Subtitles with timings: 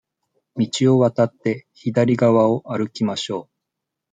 [0.57, 3.49] 道を渡って、左側を歩きましょう。